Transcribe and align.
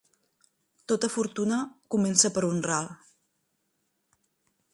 Tota 0.91 1.09
fortuna 1.17 1.59
comença 1.97 2.33
per 2.39 2.45
un 2.51 2.65
ral. 2.71 2.91